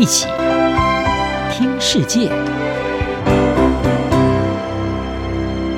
[0.00, 0.26] 一起
[1.52, 2.30] 听世界，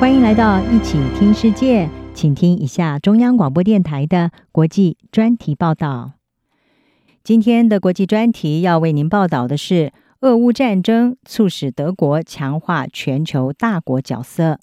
[0.00, 6.14] 欢迎来到一起听世界，请听一下中央广播电台的国际专题报道。
[7.22, 9.92] 今天的国际专题要为您报道的是：
[10.22, 14.58] 俄乌战争促使德国强化全球大国角色。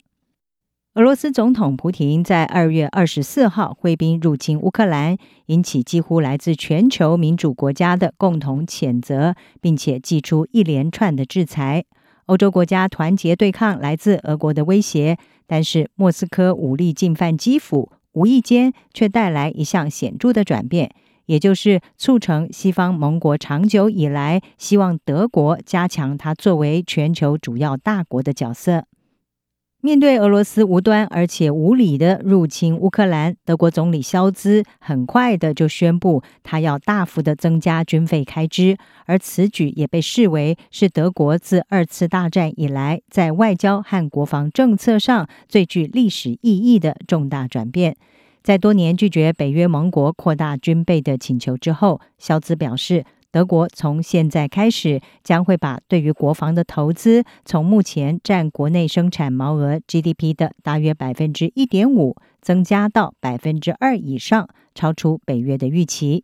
[0.95, 5.17] 俄罗斯总统普亭在二月二十四号挥兵入侵乌克兰，
[5.47, 11.83] 引起几乎来自全球民主国家的共同谴责，并且祭出一连串的制裁。
[12.27, 20.89] 欧洲国家团结对抗来自俄国的威胁，但是莫斯科武力进犯基辅，无意间却带来一项显著的转变，
[21.25, 28.85] 也就是促成西方盟国长久以来希望德国加强它作为全球主要大国的角色。
[29.85, 38.75] 面对俄罗斯无端而且无理的入侵乌克兰，德国总理肖兹很快的就宣布，他要大幅的增加军费开支，
[39.05, 47.95] 而此举也被视为是德国自二次大战以来在外交和国防政策上最具历史意义的重大转变。
[48.41, 53.05] 在多年拒绝北约盟国扩大军备的请求之后，肖兹表示。
[53.35, 66.23] 德国从现在开始将会把对于国防的投资从目前占国内生产毛额 GDP 的大约百分之一点五增加到百分之二以上，超出北约的预期。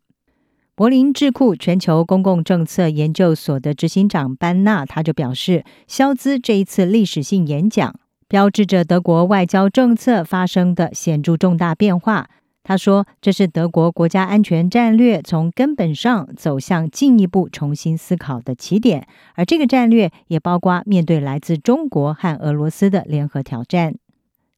[0.73, 7.93] 柏林智库全球公共政策研究所的执行长班纳他就表示，肖兹这一次历史性演讲
[8.29, 12.29] 标志着德国外交政策发生的显著重大变化。
[12.63, 23.95] 他说：“这是德国国家安全战略从根本上走向进一步重新思考的起点，而这个战略也包括面对来自中国和俄罗斯的联合挑战。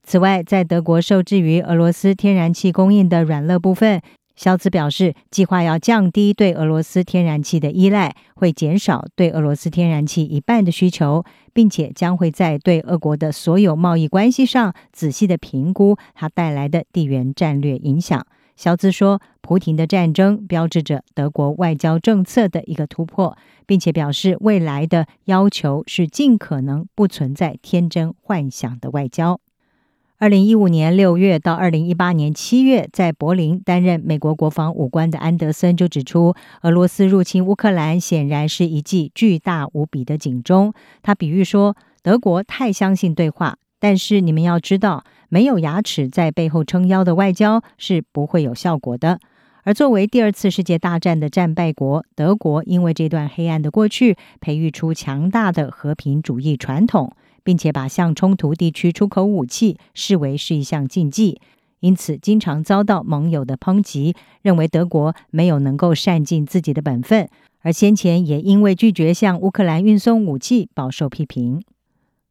[0.04, 4.02] 此外，在德国受制于俄罗斯天然气供应的软肋部分。”
[4.36, 18.26] 肖兹表示，计划要降低对俄罗斯天然气的依赖，会减少对俄罗斯天然气一半的需求，并且将会在对俄国的所有贸易关系上仔细地评估它带来的地缘战略影响。
[18.56, 29.40] 肖兹说，普廷的战争标志着德国外交政策的一个突破，并且表示未来的要求是尽可能不存在天真幻想的外交。
[30.24, 40.74] 二零一五年六月到二零一八年七月，在柏林担任美国国防武官的安德森就指出，俄罗斯入侵乌克兰显然是一记巨大无比的警钟。
[41.02, 49.20] 他比喻说，德国太相信对话，但是你们要知道，没有牙齿在背后撑腰的外交是不会有效果的。
[49.66, 57.12] 而作为第二次世界大战的战败国，德国因为这段黑暗的过去，培育出强大的和平主义传统。
[57.44, 61.40] 并且把向冲突地区出口武器视为是一项禁忌，
[61.82, 67.30] 因此经常遭到盟友的抨击，认为德国没有能够善尽自己的本分，
[67.62, 71.62] 而先前也因为拒绝向乌克兰运送武器饱受批评。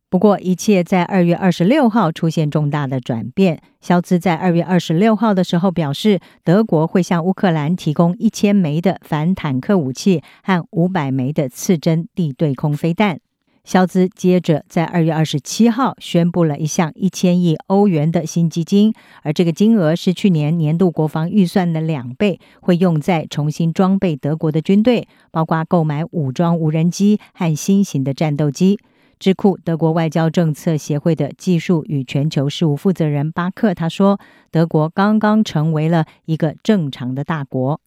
[0.08, 3.62] 不过，一切在二月二十六号出现重大的转变。
[3.80, 13.20] 肖兹在二月二十六号的时候表示，德国会向乌克兰提供一千枚的反坦克武器和五百枚的刺针地对空飞弹。
[13.64, 18.92] 肖兹接着在二月二十七号宣布了一项一千亿欧元的新基金，
[19.22, 28.80] 而这个金额是去年年度国防预算的两倍，会用在重新装备德国的军队，包括购买武装无人机和新型的战斗机。
[29.20, 34.18] 智库德国外交政策协会的技术与全球事务负责人巴克他说
[34.50, 37.80] ：“德国刚刚成为了一个正常的大国。”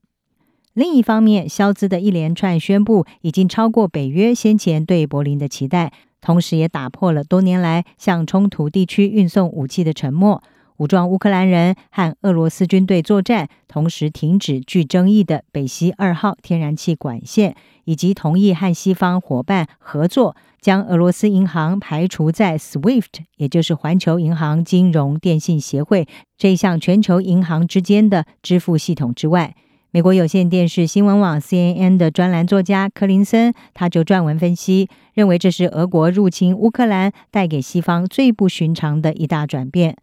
[0.75, 10.43] 另一方面，肖兹的一连串宣布已经超过北约先前对柏林的期待，同时也打破了多年来向冲突地区运送武器的沉默。
[10.75, 26.05] 武装乌克兰人和俄罗斯军队作战，同时停止具争议的北溪二号天然气管线，以及同意和西方伙伴合作，将俄罗斯银行排除在 SWIFT，也就是环球银行金融电信协会
[26.37, 29.55] 这一项全球银行之间的支付系统之外。
[29.95, 39.95] 美国有线电视新闻网 CNN 的专栏作家柯林森，他就撰文分析，认为这是俄国入侵乌克兰带给西方最不寻常的一大转变。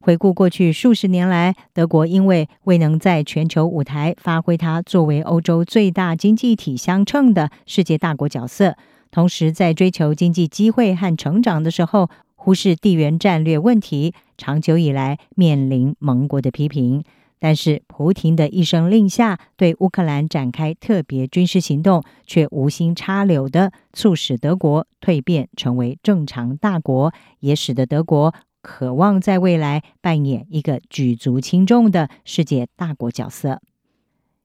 [0.00, 8.76] 回顾过去数十年来，德国因为未能在全球舞台发挥它作为欧洲最大经济体相称的世界大国角色，
[9.12, 17.04] 同时在追求经济机会和成长的时候，忽视地缘战略问题，长久以来面临盟国的批评。
[17.46, 33.60] 但是，普亭的一声令下，对乌克兰展开特别军事行动，却无心插柳的促使德国蜕变成为正常大国，也使得德国渴望在未来扮演一个举足轻重的世界大国角色。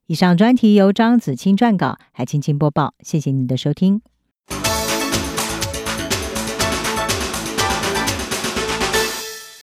[0.07, 2.93] 以上专题由张子清撰稿，海青青播报。
[2.99, 4.01] 谢谢您的收听。